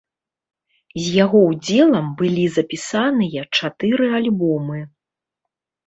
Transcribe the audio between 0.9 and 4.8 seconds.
З яго ўдзелам былі запісаныя чатыры альбомы.